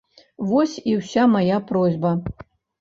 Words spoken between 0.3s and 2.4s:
Вось і ўся мая просьба.